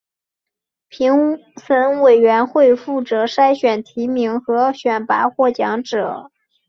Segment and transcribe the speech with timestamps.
[0.89, 6.31] 评审委员会负责筛选提名和选拔获奖者。